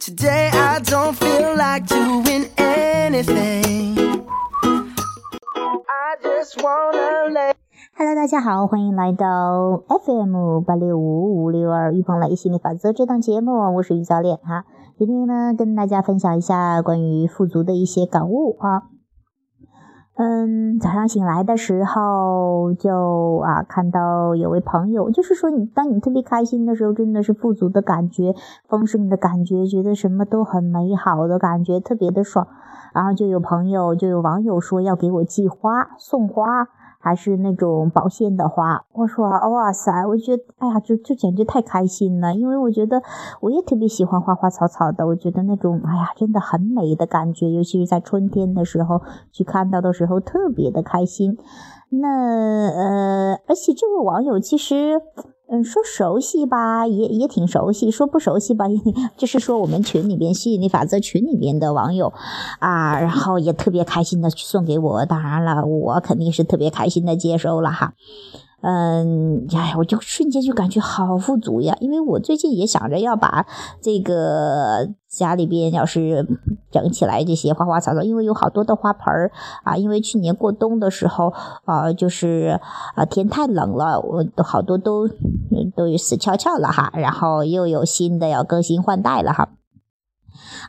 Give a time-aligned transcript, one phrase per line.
[0.00, 3.98] Today I don't feel like doing anything.
[5.88, 7.52] I just wanna lay.
[7.96, 14.66] Hello，大家好，欢迎来到 FM 八六五五六二预防雷心理法则这档节目，我是于教练哈。
[14.96, 18.84] 今天呢，跟大家分享一下关于富足的一些感悟啊。
[20.20, 28.34] 嗯，早上醒来的时候就啊看到有位朋友，就是说你当你特别开心的时候，真的是富足的感觉、
[28.66, 32.48] 丰盛的感觉，觉得什么都很美好的感觉，特别的爽。
[32.92, 36.66] 然后就有朋友，就有网友说要给我寄花送花。
[36.98, 43.02] 还是那种保鲜的花，我说哇塞，我觉得哎呀，就就简直太开心了，因为我觉得
[43.40, 49.00] 我也特别喜欢花花草草的，我觉得那种哎呀，真的很美的感觉，尤其是在春天的时候
[49.32, 51.38] 去看到的时候，特别的开心。
[51.90, 52.08] 那
[52.68, 55.00] 呃，而且这位网友其实。
[55.50, 58.66] 嗯，说熟悉吧，也也挺熟悉；说不熟悉吧，
[59.16, 62.12] 就是说我们群里边吸引力法则群里边的网友
[62.60, 65.06] 啊，然后也特别开心的送给我。
[65.06, 67.94] 当然了，我肯定是特别开心的接收了哈。
[68.60, 71.76] 嗯，哎呀，我就瞬间就感觉好富足呀！
[71.80, 73.46] 因为我最近也想着要把
[73.80, 76.26] 这个家里边要是
[76.72, 79.30] 整起来这些花花草草，因为有好多的花盆儿
[79.62, 79.76] 啊。
[79.76, 81.32] 因为去年过冬的时候
[81.66, 82.60] 啊，就是
[82.96, 85.06] 啊天太冷了，我都好多都
[85.76, 86.92] 都死翘翘了哈。
[86.94, 89.50] 然后又有新的要更新换代了哈。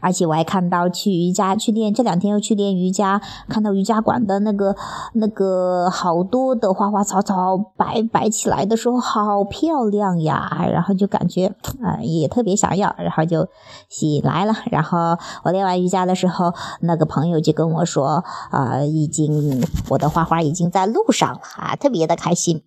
[0.02, 4.76] 而且我还看到去瑜伽去练，这两天又去练瑜伽，看到瑜伽馆的那个
[5.14, 10.66] 那个好多的花花草草摆摆起来的时候，好漂亮呀！
[10.72, 11.48] 然后就感觉
[11.82, 13.48] 啊，也特别想要，然后就
[13.90, 14.54] 吸引来了。
[14.72, 22.64] 然后我练完瑜伽的时候，那个朋友就跟我说啊，已经我的花花已经在路上了啊，特别的开心。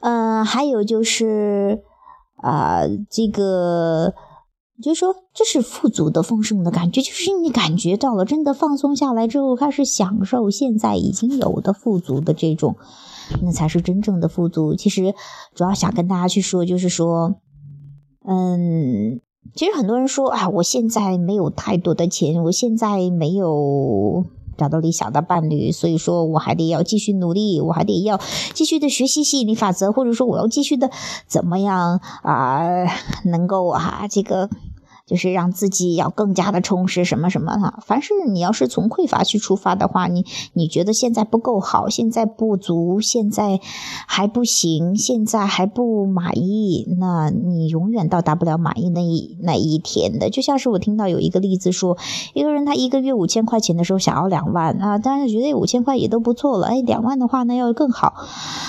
[0.00, 1.82] 嗯，还有就是
[2.42, 4.14] 啊，这个。
[4.82, 12.76] 就说这是富足的丰盛的感觉，就是你感觉到了，真的放松下来之后，开始享受现在已经有的富足的这种，
[13.42, 14.74] 那才是真正的富足。
[14.74, 15.14] 其实
[15.54, 17.34] 主要想跟大家去说，就是说，
[18.26, 19.20] 嗯，
[19.54, 24.24] 其实很多人说啊，我现在没有太多的钱，我现在没有
[24.56, 28.18] 找到理想的伴侣，所以说我还得要继续努力，我还得要
[28.54, 30.90] 继续的学习吸引力法则，或者说我要继续的
[31.26, 32.60] 怎么样啊，
[33.26, 34.48] 能够啊这个。
[35.10, 37.82] 就是让自己要更加的充实，什么什么哈。
[37.84, 43.58] 凡是你要是从匮乏去出发的话，你你觉得现在不够好，现在不足，现在
[44.06, 50.30] 还不行，现在还不满意，那你永远到达不了满意那一那一天的。
[50.30, 51.98] 就像是我听到有一个例子说，
[52.32, 58.14] 一个人他一个月五千块钱的时候想要两万啊，当然觉得五千块也都不错了，哎，两万的话那要更好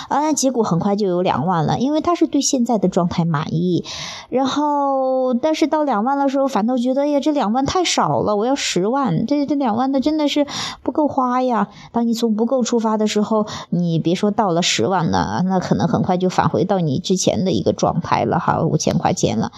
[0.09, 3.85] 啊，结果很快就有两万了，因为他是对现在的状态满意，
[4.29, 6.30] 然后但是到两万了。
[6.31, 10.47] 时候反倒觉得，哎呀，这两万太少了，我要十万，这这两万的真的是
[10.81, 11.69] 不够花呀。
[11.91, 19.51] 当你从不够出发的时候，你别说到了十万了，那可能很快就返回到你之前的一个状态了哈，五千块钱了。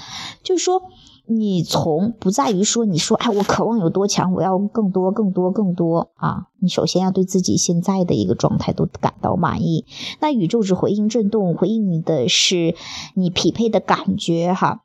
[0.44, 0.82] 就是说，
[1.26, 6.48] 你从不在于说，你说，哎，我渴望有多强，我要更多、更多、更多啊。
[6.60, 9.86] 你首先要对自己现在的一个状态都感到满意。
[10.20, 12.76] 那宇宙只回应震动，回应你的是
[13.16, 14.82] 你匹配的感觉哈。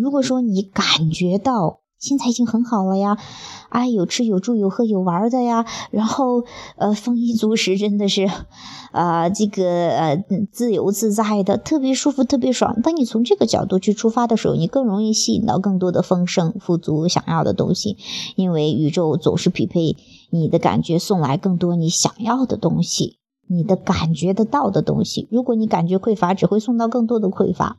[0.00, 3.18] 如果说你感觉到现在已经很好了呀，
[3.70, 6.44] 啊，有吃有住有喝有玩的呀，然后
[6.76, 8.28] 呃丰衣足食，真的是，
[8.92, 12.80] 啊，这个呃自由自在的，特别舒服，特别爽。
[12.82, 17.96] 当你从这个角度去出发的时候，你更容易吸引到更多的丰盛、富足、想要的东西，
[18.36, 19.96] 因为宇宙总是匹配
[20.30, 25.26] 你的感觉，送来更多你想要的东西，你的感觉得到的东西。
[25.32, 27.78] 如果你感觉匮乏，只会送到更多的匮乏。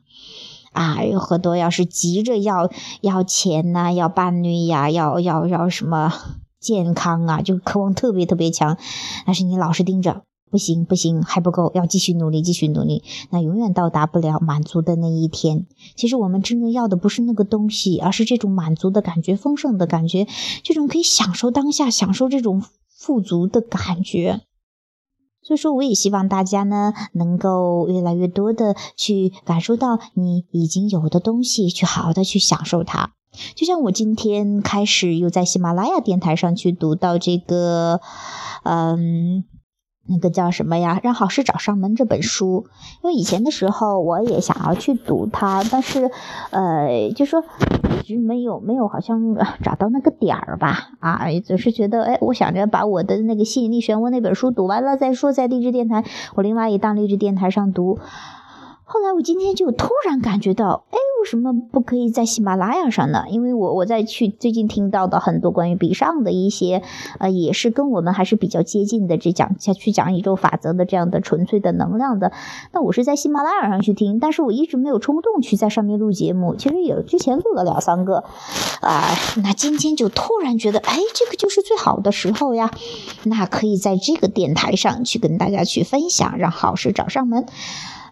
[0.72, 2.70] 啊，有很多要是急着要
[3.00, 6.12] 要钱呐，要伴侣呀，要要要什么
[6.60, 8.76] 健康啊，就渴望特别特别强。
[9.26, 15.66] 但是你老是盯着，不行不行，还不够，要继续努力，继续努力，那永远到达不了满足的那一天。
[15.96, 20.26] 其实我们真正要的不是那个东西，而是这种满足的感觉、丰盛的感觉，
[20.62, 24.42] 这种可以享受当下、享受这种富足的感觉。
[25.50, 33.14] 所以说，我也希望大家呢，能够越来越多的去感受到你已经有的东西，去好好的去享受它。
[33.56, 38.00] 就像我今天开始又在喜马拉雅电台上去读到这个，
[38.62, 39.42] 嗯。
[40.10, 41.00] 那个叫什么呀？
[41.04, 42.66] 让好事找上门这本书，
[43.02, 46.10] 因为以前的时候我也想要去读它，但是，
[46.50, 47.44] 呃，就说
[48.00, 50.90] 一直没有没有，好像找到那个点儿吧。
[50.98, 56.04] 啊，总是觉得，哎，我想着把我的那个吸引力漩涡那本书读完了再说，在励志电台，
[56.34, 57.98] 我另外一档励志电台上读。
[58.82, 63.24] 后来我今天就突然感觉到，哎，为什么不可以在喜马拉雅上呢？
[63.28, 66.82] 因为我我在去最近听到的很多关于比上的一些，
[67.18, 72.32] 呃，也是跟我们还是比较接近的，这讲下去讲宇宙法则的这样的纯粹的能量的。
[72.72, 76.56] 那我是在喜马拉雅上去听，但是我一直没有冲动去在上面录节目。
[76.56, 78.24] 其实也之前录了两三个，
[78.80, 79.10] 啊，
[79.42, 82.70] 那今天就突然觉得，哎，这个就是最好的时候呀，
[83.24, 87.44] 那可以在这个电台上去跟大家去分享，让好事找上门。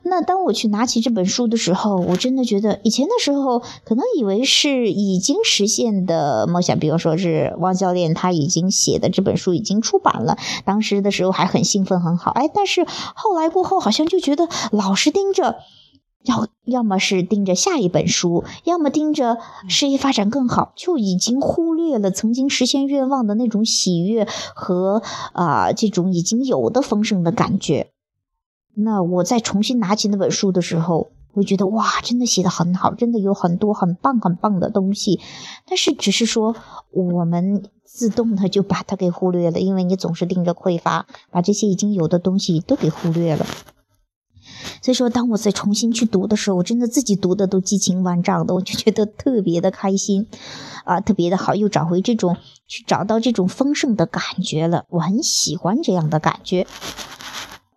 [0.08, 15.56] 那当我去拿起这本书的时候，我真的觉得以前的时候可能以为是已经实现的梦想，比如说是汪教练他已经写的这本书已经出版了，当时的时候还很兴奋很好，哎，但是后来过后好像就觉得老是盯着，
[16.24, 19.38] 要要么是盯着下一本书，要么盯着
[19.68, 25.02] 事业发展更好，就已经忽略了曾经实现愿望的那种喜悦和
[25.32, 27.90] 啊这种已经有的丰盛的感觉。
[28.80, 35.20] 那我再重新拿起那本书的时候，我觉得哇，真的写的很好，真的有很多很棒很棒的东西。
[35.66, 36.54] 但是只是说，
[36.92, 43.44] 我们自动的就把它给忽略了，因为你总是盯着匮乏，把这些已经有的东西都给忽略了。
[44.80, 50.28] 所以说，当我再重新去读的时候，我真的自己读的都激情万丈的，我就觉得特别的开心，
[50.84, 52.36] 啊，特别的好，又找回这种
[52.68, 54.84] 去找到这种丰盛的感觉了。
[54.90, 56.66] 我很喜欢这样的感觉。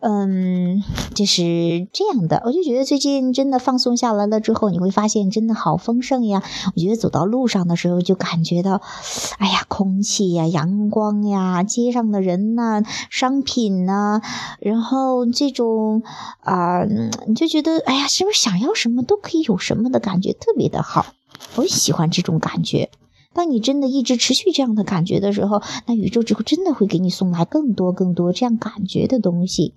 [0.04, 0.84] 嗯，
[1.14, 6.42] 就是这样的，我就觉得最近真的放松下来了之后，你会发现真的好丰盛呀。
[6.76, 8.82] 我觉得走到路上的时候就感觉到，
[9.38, 14.22] 哎呀，空气呀，阳光呀，街上的人呐，商品呐，
[14.60, 16.02] 然后这种
[16.40, 16.84] 啊，
[17.28, 21.06] 你就觉得，哎呀，是不是想要什么都可以有什么的感觉，特别的好。
[21.58, 22.90] 我喜欢这种感觉。
[23.34, 29.76] 当你真的一直持续这样的感觉的时候，那宇宙之后真的会给你送来更多更多这样感觉的东西。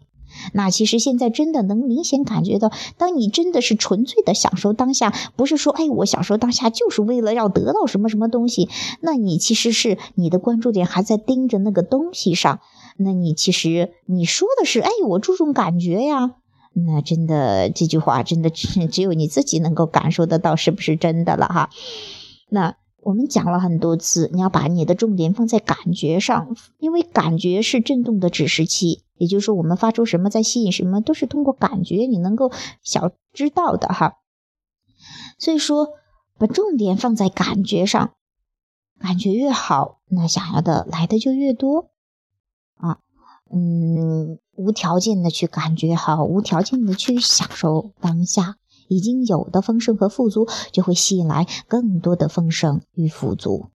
[0.53, 8.69] 那其实现在真的能明显感觉到，当你真的是纯粹的享受当下，不是说哎我享受当下就是为了要得到什么什么东西，
[9.01, 12.61] 那你其实是你的关注点还在盯着那个东西上，
[12.97, 16.37] 那你其实你说的是哎我注重感觉呀，
[16.73, 21.71] 那真的这句话真的只只有你自己能够感受得到是不是真的了哈，
[22.49, 22.77] 那。
[23.05, 32.51] 我们讲了很多次，你要把你的重点放在感觉上，因为感觉是振动的指示器，也就是说，我们发出什么在吸引什么，都是通过感觉你能够
[32.83, 34.15] 小知道的哈。
[35.39, 35.91] 所以说，
[36.39, 38.15] 把重点放在感觉上，
[38.99, 41.91] 感觉越好，那想要的来的就越多
[42.77, 42.99] 啊。
[43.53, 48.57] 嗯，无条件的去感觉好，无条件的去享受当下。
[48.89, 53.67] 已经有的丰盛和富足，就会吸引来更多的丰盛与富足。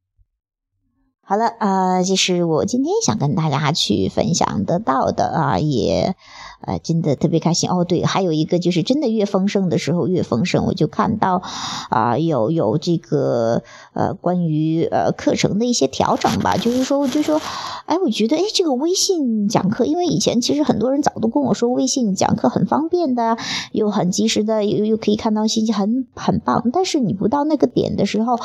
[1.29, 6.15] 好了，呃，这是我今天想跟大家去分享得到的啊，也。
[6.61, 7.85] 呃，真的特别开心哦。
[7.85, 11.41] 对，还有一个就是真的越丰盛的时候越丰盛，我就看到
[11.89, 16.57] 啊，有有这个呃关于呃课程的一些调整吧。
[16.57, 17.41] 就是说，就是说，
[17.85, 23.37] 哎，我觉得哎，这个微信讲课，因为以前其实很多人早都跟我说微信讲课很方便的，
[23.71, 26.69] 又很及时的，又又可以看到信息，很很棒。
[26.73, 28.35] 但是你不到那个点的时候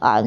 [0.00, 0.20] 啊，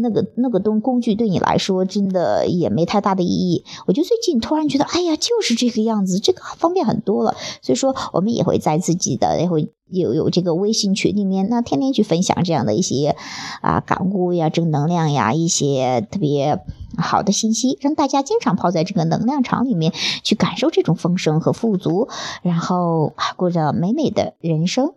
[0.00, 3.64] 那个那个东工具对你来说真的也没太大的意义。
[3.86, 6.86] 我就最近突然觉得，哎呀，就是这个样子，这个方便。
[6.86, 13.16] 很多了，所以说我们也会在自己的也会有有这个微信群里面，那天天去分享这样的一些
[13.60, 16.60] 啊感悟呀、正能量呀一些特别
[16.96, 22.08] 好的信息，让大家经常泡在这个能量场里面去感受这种丰盛和富足，
[22.42, 24.92] 然后过着美美的人生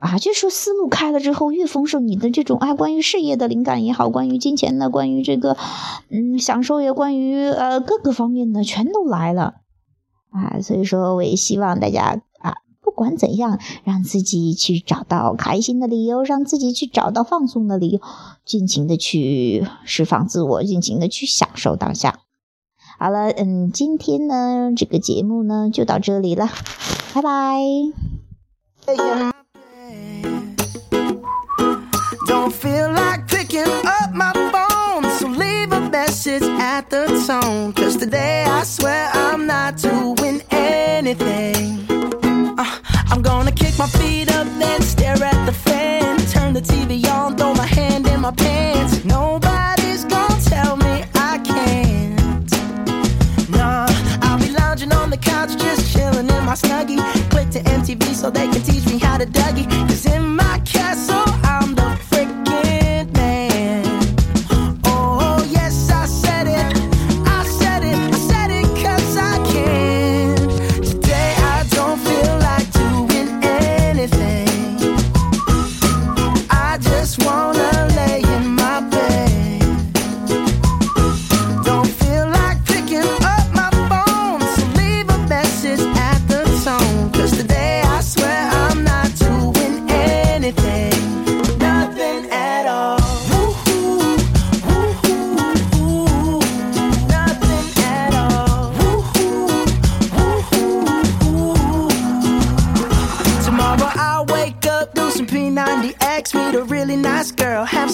[0.00, 0.18] 啊。
[0.18, 5.56] 就说思路开了之后，越丰盛，你的这种啊关于事业的灵感也好，关于金钱的，关于这个
[6.08, 9.54] 嗯享受也，关于呃各个方面的全都来了。
[10.30, 18.00] 啊，所以说我也希望大家啊，不管怎样，让自己去找到开心的理由，让自己去找到放松的理由，
[18.44, 22.20] 尽情的去释放自我，尽情的去享受当下。
[22.98, 26.48] 好了，嗯，今天呢，这个节目呢就到这里了，
[27.12, 27.60] 拜拜。
[36.80, 37.72] At the tone.
[37.72, 41.84] Cause today I swear I'm not doing anything.
[42.58, 42.78] Uh,
[43.10, 46.16] I'm gonna kick my feet up, then stare at the fan.
[46.34, 48.79] Turn the TV on, throw my hand in my pants.